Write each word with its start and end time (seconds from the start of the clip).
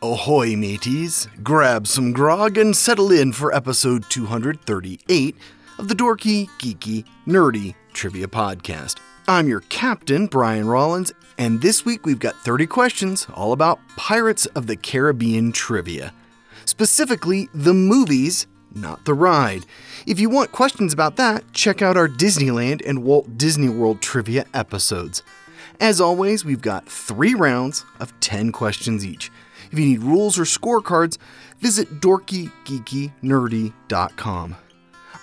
Ahoy, 0.00 0.54
mateys! 0.54 1.26
Grab 1.42 1.88
some 1.88 2.12
grog 2.12 2.56
and 2.56 2.76
settle 2.76 3.10
in 3.10 3.32
for 3.32 3.52
episode 3.52 4.08
238 4.08 5.34
of 5.76 5.88
the 5.88 5.94
Dorky, 5.94 6.48
Geeky, 6.60 7.04
Nerdy 7.26 7.74
Trivia 7.94 8.28
Podcast. 8.28 8.98
I'm 9.26 9.48
your 9.48 9.62
captain, 9.62 10.28
Brian 10.28 10.68
Rollins, 10.68 11.12
and 11.36 11.60
this 11.60 11.84
week 11.84 12.06
we've 12.06 12.20
got 12.20 12.36
30 12.36 12.68
questions 12.68 13.26
all 13.34 13.52
about 13.52 13.80
Pirates 13.96 14.46
of 14.46 14.68
the 14.68 14.76
Caribbean 14.76 15.50
trivia. 15.50 16.14
Specifically, 16.64 17.48
the 17.52 17.74
movies, 17.74 18.46
not 18.76 19.04
the 19.04 19.14
ride. 19.14 19.66
If 20.06 20.20
you 20.20 20.30
want 20.30 20.52
questions 20.52 20.92
about 20.92 21.16
that, 21.16 21.52
check 21.52 21.82
out 21.82 21.96
our 21.96 22.08
Disneyland 22.08 22.86
and 22.86 23.02
Walt 23.02 23.36
Disney 23.36 23.68
World 23.68 24.00
trivia 24.00 24.46
episodes. 24.54 25.24
As 25.80 26.00
always, 26.00 26.44
we've 26.44 26.62
got 26.62 26.88
three 26.88 27.34
rounds 27.34 27.84
of 27.98 28.12
10 28.20 28.52
questions 28.52 29.04
each. 29.04 29.32
If 29.70 29.78
you 29.78 29.84
need 29.84 30.02
rules 30.02 30.38
or 30.38 30.44
scorecards, 30.44 31.18
visit 31.58 32.00
dorkygeekynerdy.com. 32.00 34.56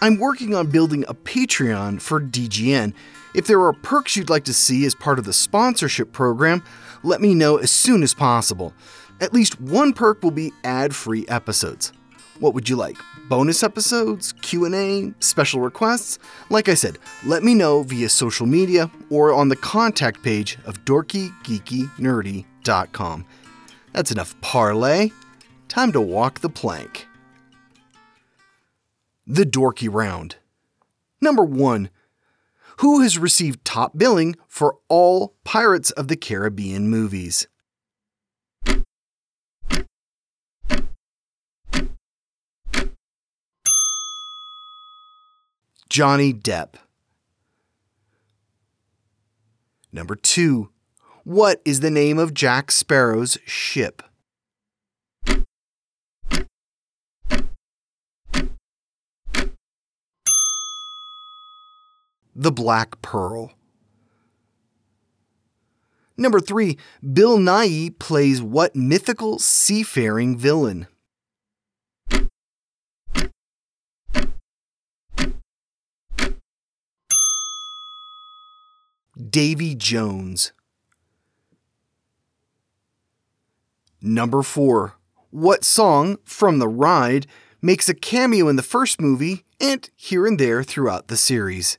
I'm 0.00 0.18
working 0.18 0.54
on 0.54 0.66
building 0.66 1.04
a 1.08 1.14
Patreon 1.14 2.00
for 2.00 2.20
DGN. 2.20 2.92
If 3.34 3.46
there 3.46 3.60
are 3.62 3.72
perks 3.72 4.16
you'd 4.16 4.30
like 4.30 4.44
to 4.44 4.54
see 4.54 4.84
as 4.84 4.94
part 4.94 5.18
of 5.18 5.24
the 5.24 5.32
sponsorship 5.32 6.12
program, 6.12 6.62
let 7.02 7.20
me 7.20 7.34
know 7.34 7.56
as 7.56 7.70
soon 7.70 8.02
as 8.02 8.14
possible. 8.14 8.74
At 9.20 9.32
least 9.32 9.60
one 9.60 9.92
perk 9.92 10.22
will 10.22 10.30
be 10.30 10.52
ad-free 10.62 11.26
episodes. 11.28 11.92
What 12.40 12.54
would 12.54 12.68
you 12.68 12.76
like? 12.76 12.96
Bonus 13.28 13.62
episodes, 13.62 14.32
Q&A, 14.42 15.12
special 15.20 15.60
requests? 15.60 16.18
Like 16.50 16.68
I 16.68 16.74
said, 16.74 16.98
let 17.24 17.42
me 17.42 17.54
know 17.54 17.82
via 17.82 18.08
social 18.08 18.46
media 18.46 18.90
or 19.08 19.32
on 19.32 19.48
the 19.48 19.56
contact 19.56 20.22
page 20.22 20.58
of 20.66 20.84
dorkygeekynerdy.com. 20.84 23.24
That's 23.94 24.10
enough 24.10 24.38
parley. 24.40 25.12
Time 25.68 25.92
to 25.92 26.00
walk 26.00 26.40
the 26.40 26.48
plank. 26.48 27.06
The 29.24 29.46
Dorky 29.46 29.88
Round. 29.90 30.34
Number 31.20 31.44
1. 31.44 31.88
Who 32.78 33.00
has 33.02 33.18
received 33.18 33.64
top 33.64 33.96
billing 33.96 34.34
for 34.48 34.78
all 34.88 35.36
Pirates 35.44 35.92
of 35.92 36.08
the 36.08 36.16
Caribbean 36.16 36.88
movies? 36.90 37.46
Johnny 45.88 46.34
Depp. 46.34 46.74
Number 49.92 50.16
2. 50.16 50.73
What 51.24 51.62
is 51.64 51.80
the 51.80 51.90
name 51.90 52.18
of 52.18 52.34
Jack 52.34 52.70
Sparrow's 52.70 53.38
ship? 53.46 54.02
The 62.36 62.52
Black 62.52 63.00
Pearl. 63.00 63.54
Number 66.18 66.40
3. 66.40 66.76
Bill 67.14 67.38
Nighy 67.38 67.98
plays 67.98 68.42
what 68.42 68.76
mythical 68.76 69.38
seafaring 69.38 70.36
villain? 70.36 70.88
Davy 79.30 79.74
Jones. 79.74 80.52
Number 84.06 84.42
4. 84.42 84.98
What 85.30 85.64
song 85.64 86.18
from 86.26 86.58
the 86.58 86.68
ride 86.68 87.26
makes 87.62 87.88
a 87.88 87.94
cameo 87.94 88.48
in 88.48 88.56
the 88.56 88.62
first 88.62 89.00
movie 89.00 89.46
and 89.58 89.88
here 89.96 90.26
and 90.26 90.38
there 90.38 90.62
throughout 90.62 91.08
the 91.08 91.16
series? 91.16 91.78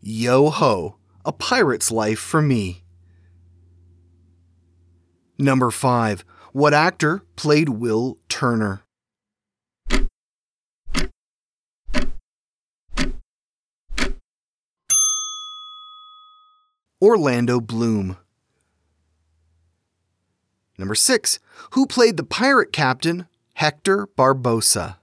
Yo 0.00 0.48
Ho, 0.48 0.96
A 1.26 1.32
Pirate's 1.32 1.92
Life 1.92 2.18
for 2.18 2.40
Me. 2.40 2.84
Number 5.38 5.70
5. 5.70 6.24
What 6.54 6.72
actor 6.72 7.22
played 7.36 7.68
Will 7.68 8.16
Turner? 8.30 8.85
Orlando 17.00 17.60
Bloom. 17.60 18.16
Number 20.78 20.94
6. 20.94 21.38
Who 21.72 21.86
played 21.86 22.16
the 22.16 22.24
pirate 22.24 22.72
captain 22.72 23.26
Hector 23.54 24.06
Barbossa? 24.16 24.96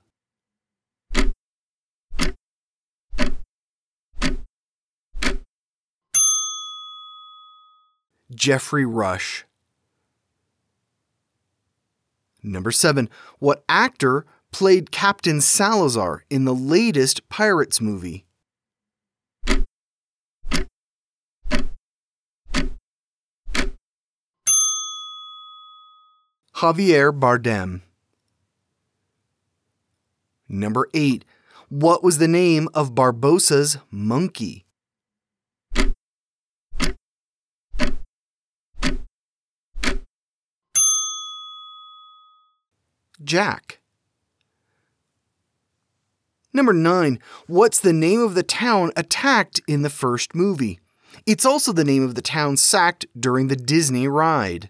Geoffrey 8.34 8.86
Rush. 8.86 9.46
Number 12.42 12.72
7. 12.72 13.08
What 13.38 13.64
actor 13.70 14.26
played 14.52 14.92
Captain 14.92 15.42
Salazar 15.42 16.26
in 16.32 16.46
the 16.46 16.56
latest 16.56 17.30
Pirates 17.30 17.80
movie? 17.80 18.26
Javier 26.64 27.12
Bardem. 27.12 27.82
Number 30.48 30.88
8. 30.94 31.26
What 31.68 32.06
was 32.06 32.20
the 32.20 32.28
name 32.30 32.70
of 32.74 32.96
Barbossa's 32.96 33.80
monkey? 33.92 34.66
Jack. 43.22 43.82
Number 46.54 46.72
9. 46.72 47.20
What's 47.48 47.82
the 47.82 47.92
name 47.92 48.22
of 48.22 48.36
the 48.36 48.44
town 48.44 48.94
attacked 48.96 49.60
in 49.68 49.82
the 49.82 49.90
first 49.90 50.34
movie? 50.34 50.80
It's 51.26 51.46
also 51.46 51.74
the 51.74 51.84
name 51.84 52.04
of 52.04 52.16
the 52.16 52.22
town 52.22 52.56
sacked 52.56 53.06
during 53.20 53.50
the 53.50 53.58
Disney 53.58 54.08
ride. 54.08 54.70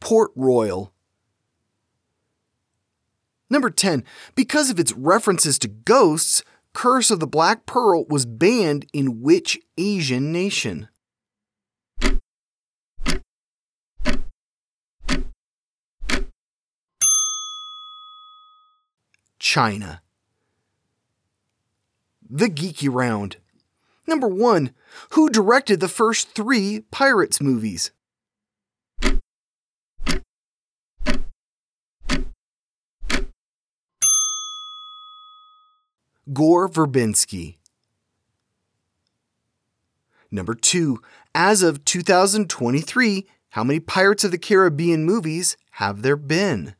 Port 0.00 0.30
Royal. 0.34 0.92
Number 3.48 3.70
10. 3.70 4.04
Because 4.34 4.70
of 4.70 4.78
its 4.78 4.92
references 4.92 5.58
to 5.58 5.68
ghosts, 5.68 6.42
Curse 6.72 7.10
of 7.10 7.18
the 7.20 7.26
Black 7.26 7.66
Pearl 7.66 8.04
was 8.08 8.24
banned 8.24 8.86
in 8.92 9.22
which 9.22 9.58
Asian 9.76 10.30
nation? 10.32 10.88
China. 19.40 20.00
The 22.28 22.46
Geeky 22.46 22.88
Round. 22.88 23.38
Number 24.06 24.28
1. 24.28 24.70
Who 25.10 25.28
directed 25.28 25.80
the 25.80 25.88
first 25.88 26.30
three 26.30 26.80
Pirates 26.92 27.40
movies? 27.40 27.90
Gore 36.32 36.68
Verbinski. 36.68 37.56
Number 40.30 40.54
two, 40.54 41.02
as 41.34 41.62
of 41.62 41.84
2023, 41.84 43.26
how 43.50 43.64
many 43.64 43.80
Pirates 43.80 44.22
of 44.22 44.30
the 44.30 44.38
Caribbean 44.38 45.04
movies 45.04 45.56
have 45.72 46.02
there 46.02 46.16
been? 46.16 46.74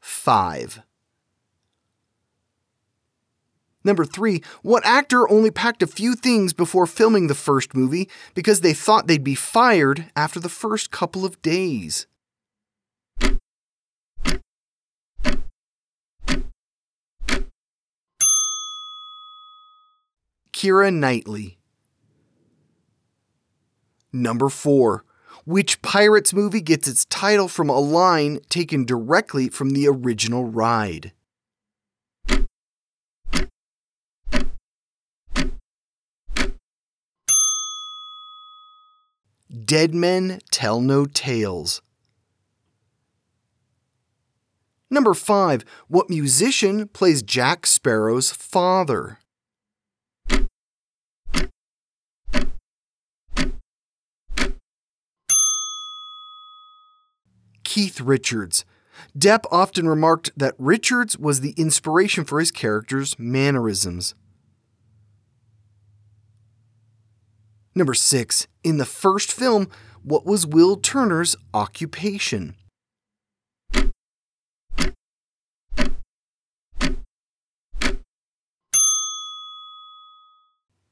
Five. 0.00 0.82
Number 3.82 4.04
three, 4.04 4.42
what 4.62 4.84
actor 4.84 5.28
only 5.30 5.50
packed 5.50 5.82
a 5.82 5.86
few 5.86 6.14
things 6.14 6.52
before 6.52 6.86
filming 6.86 7.28
the 7.28 7.34
first 7.34 7.74
movie 7.74 8.10
because 8.34 8.60
they 8.60 8.74
thought 8.74 9.06
they'd 9.06 9.24
be 9.24 9.34
fired 9.34 10.10
after 10.14 10.38
the 10.38 10.50
first 10.50 10.90
couple 10.90 11.24
of 11.24 11.40
days? 11.40 12.06
Keira 20.52 20.92
Knightley. 20.92 21.58
Number 24.12 24.50
4. 24.50 25.04
Which 25.46 25.80
Pirates 25.80 26.34
movie 26.34 26.60
gets 26.60 26.86
its 26.86 27.06
title 27.06 27.48
from 27.48 27.70
a 27.70 27.78
line 27.78 28.40
taken 28.50 28.84
directly 28.84 29.48
from 29.48 29.70
the 29.70 29.88
original 29.88 30.44
ride? 30.44 31.12
Dead 39.64 39.94
Men 39.94 40.40
Tell 40.50 40.80
No 40.80 41.06
Tales. 41.06 41.82
Number 44.88 45.14
5. 45.14 45.64
What 45.88 46.08
musician 46.08 46.88
plays 46.88 47.22
Jack 47.22 47.66
Sparrow's 47.66 48.30
father? 48.30 49.18
Keith 57.64 58.00
Richards. 58.00 58.64
Depp 59.16 59.44
often 59.50 59.88
remarked 59.88 60.30
that 60.36 60.54
Richards 60.58 61.18
was 61.18 61.40
the 61.40 61.52
inspiration 61.52 62.24
for 62.24 62.40
his 62.40 62.50
character's 62.50 63.18
mannerisms. 63.18 64.14
Number 67.80 67.94
6. 67.94 68.46
In 68.62 68.76
the 68.76 68.84
first 68.84 69.32
film, 69.32 69.70
what 70.02 70.26
was 70.26 70.46
Will 70.46 70.76
Turner's 70.76 71.34
occupation? 71.54 72.54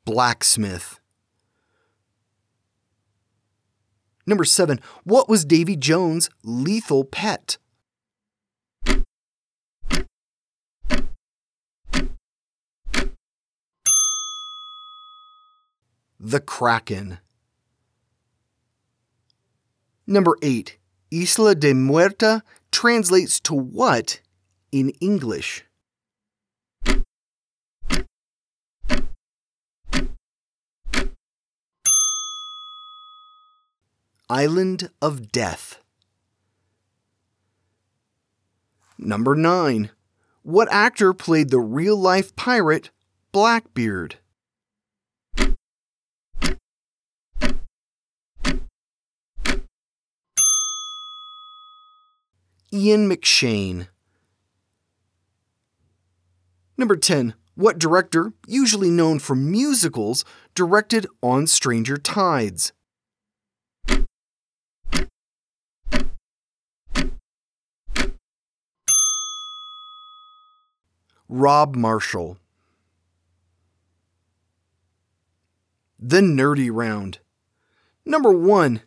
Blacksmith. 0.07 0.99
Number 4.27 4.45
7. 4.47 4.81
What 5.05 5.29
was 5.29 5.45
Davy 5.45 5.77
Jones' 5.77 6.31
lethal 6.43 7.05
pet? 7.05 7.59
The 16.21 16.41
Kraken. 16.41 17.19
Number 20.05 20.37
8. 20.43 20.77
Isla 21.13 21.55
de 21.55 21.73
Muerta 21.73 22.43
translates 22.73 23.39
to 23.41 23.55
what 23.55 24.21
in 24.73 24.91
English? 25.01 25.65
Island 34.29 34.91
of 35.01 35.31
Death. 35.31 35.79
Number 38.99 39.37
9. 39.37 39.91
What 40.43 40.69
actor 40.73 41.15
played 41.15 41.51
the 41.51 41.61
real 41.61 41.97
life 41.97 42.35
pirate 42.35 42.91
Blackbeard? 43.31 44.17
Ian 52.73 53.09
McShane. 53.09 53.89
Number 56.77 56.97
10. 56.97 57.35
What 57.55 57.79
director, 57.79 58.33
usually 58.47 58.91
known 58.91 59.19
for 59.19 59.35
musicals, 59.35 60.25
directed 60.55 61.07
On 61.23 61.47
Stranger 61.47 61.97
Tides? 61.97 62.73
Rob 71.29 71.75
Marshall. 71.75 72.39
The 75.99 76.21
Nerdy 76.21 76.71
Round. 76.73 77.19
Number 78.05 78.31
1. 78.31 78.83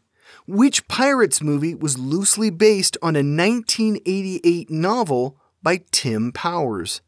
Which 0.47 0.87
Pirates 0.87 1.41
movie 1.41 1.75
was 1.75 1.97
loosely 1.97 2.49
based 2.49 2.97
on 3.01 3.15
a 3.15 3.19
1988 3.19 4.69
novel 4.69 5.37
by 5.63 5.83
Tim 5.91 6.31
Powers? 6.31 7.01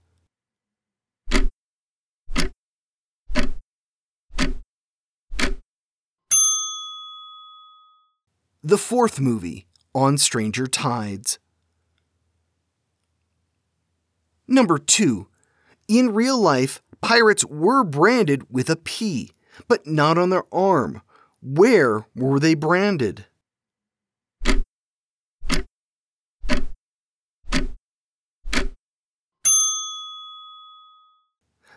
The 8.66 8.78
fourth 8.78 9.20
movie, 9.20 9.68
On 9.94 10.18
Stranger 10.18 10.68
Tides. 10.68 11.38
Number 14.48 14.78
2. 14.78 15.28
In 15.90 16.14
real 16.14 16.40
life, 16.40 16.82
pirates 17.02 17.46
were 17.46 17.84
branded 17.84 18.50
with 18.50 18.70
a 18.70 18.78
P, 18.78 19.32
but 19.68 19.86
not 19.86 20.18
on 20.18 20.30
their 20.30 20.46
arm. 20.54 21.02
Where 21.46 22.06
were 22.16 22.40
they 22.40 22.54
branded? 22.54 23.26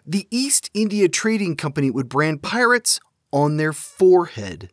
The 0.06 0.28
East 0.30 0.70
India 0.72 1.08
Trading 1.08 1.56
Company 1.56 1.90
would 1.90 2.08
brand 2.08 2.44
pirates 2.44 3.00
on 3.32 3.56
their 3.56 3.72
forehead. 3.72 4.70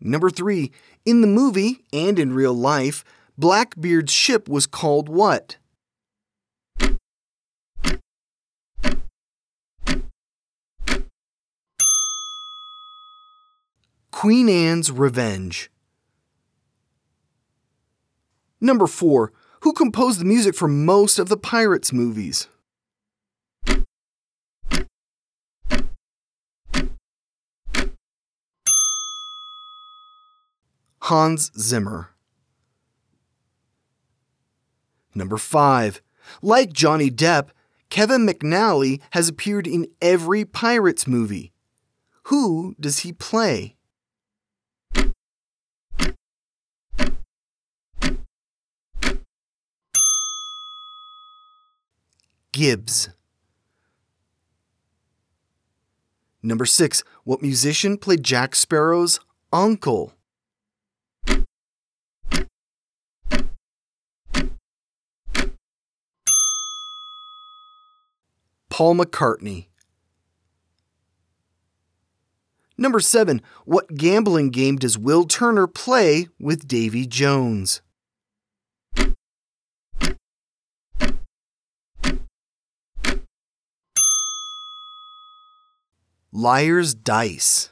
Number 0.00 0.30
3. 0.30 0.72
In 1.04 1.20
the 1.20 1.26
movie 1.26 1.84
and 1.92 2.18
in 2.18 2.32
real 2.32 2.54
life, 2.54 3.04
Blackbeard's 3.36 4.12
ship 4.12 4.48
was 4.48 4.66
called 4.66 5.10
what? 5.10 5.58
Queen 14.22 14.48
Anne's 14.48 14.92
Revenge. 14.92 15.68
Number 18.60 18.86
4. 18.86 19.32
Who 19.62 19.72
composed 19.72 20.20
the 20.20 20.24
music 20.24 20.54
for 20.54 20.68
most 20.68 21.18
of 21.18 21.28
the 21.28 21.36
Pirates 21.36 21.92
movies? 21.92 22.46
Hans 31.00 31.50
Zimmer. 31.58 32.10
Number 35.16 35.36
5. 35.36 36.00
Like 36.40 36.72
Johnny 36.72 37.10
Depp, 37.10 37.48
Kevin 37.90 38.24
McNally 38.24 39.00
has 39.10 39.28
appeared 39.28 39.66
in 39.66 39.88
every 40.00 40.44
Pirates 40.44 41.08
movie. 41.08 41.52
Who 42.26 42.76
does 42.78 43.00
he 43.00 43.12
play? 43.12 43.74
Gibbs. 52.52 53.08
Number 56.42 56.66
6. 56.66 57.02
What 57.24 57.40
musician 57.40 57.96
played 57.96 58.22
Jack 58.22 58.54
Sparrow's 58.54 59.20
uncle? 59.52 60.12
Paul 68.68 68.96
McCartney. 68.96 69.66
Number 72.78 73.00
7. 73.00 73.40
What 73.64 73.94
gambling 73.94 74.50
game 74.50 74.76
does 74.76 74.98
Will 74.98 75.24
Turner 75.24 75.66
play 75.66 76.28
with 76.40 76.66
Davy 76.66 77.06
Jones? 77.06 77.82
Liar's 86.32 86.94
Dice. 86.94 87.70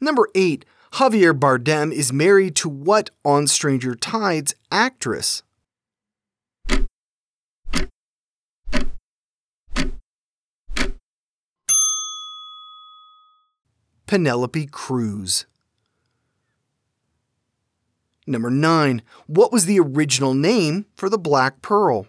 Number 0.00 0.28
8. 0.36 0.64
Javier 0.92 1.36
Bardem 1.36 1.92
is 1.92 2.12
married 2.12 2.54
to 2.56 2.68
what 2.68 3.10
on 3.24 3.48
Stranger 3.48 3.96
Tides 3.96 4.54
actress? 4.70 5.42
Penelope 14.06 14.66
Cruz. 14.66 15.46
Number 18.28 18.50
9. 18.50 19.02
What 19.26 19.50
was 19.50 19.66
the 19.66 19.80
original 19.80 20.34
name 20.34 20.86
for 20.94 21.08
the 21.08 21.18
Black 21.18 21.60
Pearl? 21.62 22.06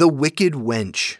The 0.00 0.08
Wicked 0.08 0.54
Wench. 0.54 1.18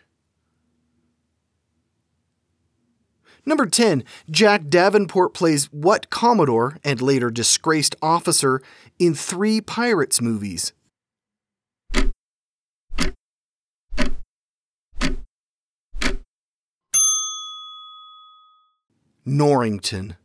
Number 3.44 3.66
10, 3.66 4.04
Jack 4.30 4.70
Davenport 4.70 5.34
plays 5.34 5.66
what 5.66 6.08
Commodore 6.08 6.78
and 6.82 7.02
later 7.02 7.30
disgraced 7.30 7.94
officer 8.00 8.62
in 8.98 9.14
three 9.14 9.60
Pirates 9.60 10.22
movies? 10.22 10.72
Norrington. 19.26 20.16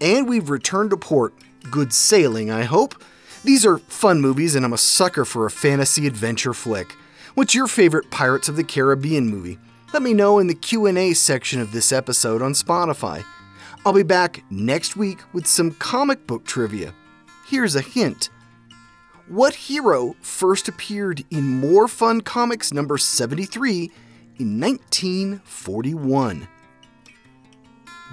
And 0.00 0.26
we've 0.26 0.48
returned 0.48 0.88
to 0.88 0.96
port. 0.96 1.34
Good 1.70 1.92
sailing, 1.92 2.50
I 2.50 2.62
hope. 2.64 2.94
These 3.44 3.64
are 3.64 3.78
fun 3.78 4.20
movies, 4.20 4.54
and 4.54 4.64
I'm 4.64 4.72
a 4.72 4.78
sucker 4.78 5.24
for 5.24 5.46
a 5.46 5.50
fantasy 5.50 6.06
adventure 6.06 6.52
flick. 6.52 6.96
What's 7.34 7.54
your 7.54 7.68
favorite 7.68 8.10
Pirates 8.10 8.48
of 8.48 8.56
the 8.56 8.64
Caribbean 8.64 9.28
movie? 9.28 9.58
Let 9.92 10.02
me 10.02 10.12
know 10.12 10.38
in 10.38 10.48
the 10.48 10.54
Q&A 10.54 11.14
section 11.14 11.60
of 11.60 11.72
this 11.72 11.92
episode 11.92 12.42
on 12.42 12.52
Spotify. 12.52 13.24
I'll 13.86 13.92
be 13.92 14.02
back 14.02 14.42
next 14.50 14.96
week 14.96 15.20
with 15.32 15.46
some 15.46 15.70
comic 15.70 16.26
book 16.26 16.44
trivia. 16.44 16.92
Here's 17.46 17.76
a 17.76 17.80
hint. 17.80 18.28
What 19.28 19.54
hero 19.54 20.16
first 20.20 20.68
appeared 20.68 21.24
in 21.30 21.60
More 21.60 21.86
Fun 21.86 22.22
Comics 22.22 22.72
number 22.72 22.98
73 22.98 23.90
in 24.38 24.60
1941? 24.60 26.48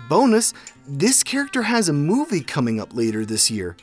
Bonus, 0.08 0.54
this 0.88 1.24
character 1.24 1.64
has 1.64 1.90
a 1.90 1.94
movie 1.94 2.42
coming 2.42 2.80
up 2.80 2.96
later 2.96 3.26
this 3.26 3.50
year. 3.50 3.76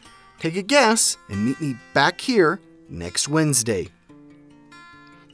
Take 0.42 0.56
a 0.56 0.62
guess 0.62 1.16
and 1.28 1.46
meet 1.46 1.60
me 1.60 1.76
back 1.94 2.20
here 2.20 2.58
next 2.88 3.28
Wednesday. 3.28 3.86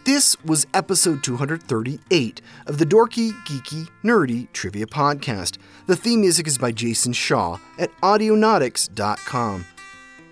This 0.04 0.36
was 0.44 0.66
episode 0.74 1.24
238 1.24 2.42
of 2.66 2.76
the 2.76 2.84
Dorky, 2.84 3.30
Geeky, 3.46 3.88
Nerdy 4.04 4.52
Trivia 4.52 4.84
Podcast. 4.84 5.56
The 5.86 5.96
theme 5.96 6.20
music 6.20 6.46
is 6.46 6.58
by 6.58 6.72
Jason 6.72 7.14
Shaw 7.14 7.56
at 7.78 7.90
Audionautix.com. 8.02 9.64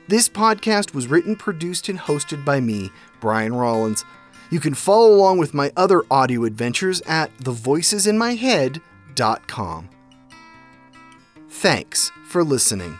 This 0.08 0.28
podcast 0.28 0.92
was 0.92 1.06
written, 1.06 1.36
produced, 1.36 1.88
and 1.88 1.98
hosted 1.98 2.44
by 2.44 2.60
me, 2.60 2.90
Brian 3.18 3.54
Rollins. 3.54 4.04
You 4.50 4.60
can 4.60 4.74
follow 4.74 5.08
along 5.08 5.38
with 5.38 5.54
my 5.54 5.72
other 5.74 6.02
audio 6.10 6.44
adventures 6.44 7.00
at 7.06 7.34
thevoicesinmyhead.com. 7.38 9.88
Thanks 11.48 12.12
for 12.28 12.44
listening. 12.44 12.98